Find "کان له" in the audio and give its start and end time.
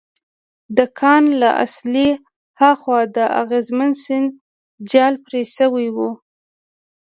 0.99-1.49